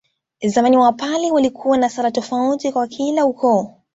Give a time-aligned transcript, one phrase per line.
[0.47, 3.75] Zamani Wapare walikuwa na sala tofauti kwa kila ukoo